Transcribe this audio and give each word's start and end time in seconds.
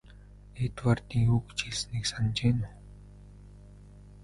Эдвардын 0.65 1.19
юу 1.31 1.37
гэж 1.45 1.59
хэлснийг 1.65 2.05
санаж 2.07 2.37
байна 2.45 2.67
уу? 2.69 2.75